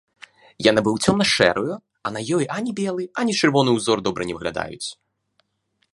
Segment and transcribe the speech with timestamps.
[0.67, 1.75] Я набыў цёмна-шэрую,
[2.09, 4.87] а на ёй ані белы, ані чырвоны ўзор добра не выглядаюць.